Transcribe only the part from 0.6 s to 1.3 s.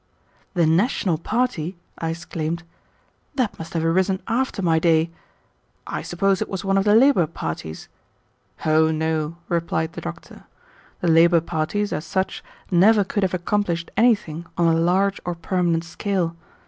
national